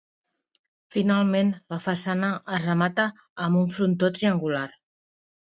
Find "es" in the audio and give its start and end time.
2.57-2.65